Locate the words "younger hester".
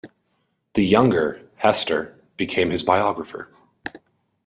0.83-2.17